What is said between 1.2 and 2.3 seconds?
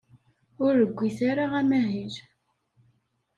ara amahil.